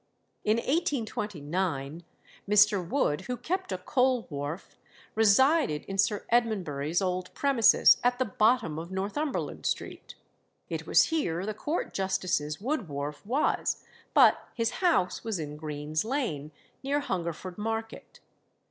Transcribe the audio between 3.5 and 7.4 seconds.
a coal wharf, resided in Sir Edmondbury's old